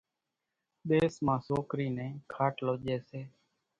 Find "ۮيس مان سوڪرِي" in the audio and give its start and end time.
0.89-1.87